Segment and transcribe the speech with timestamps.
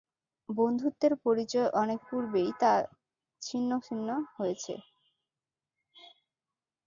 [0.49, 2.71] বন্ধুত্বের পরিচয় অনেক পূর্বেই তো
[3.41, 4.73] ছিন্ন ভিন্ন হয়েছে।